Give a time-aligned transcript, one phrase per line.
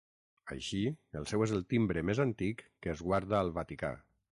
[0.55, 0.79] Així,
[1.21, 3.99] el seu és el timbre més antic que es guarda al Vaticà.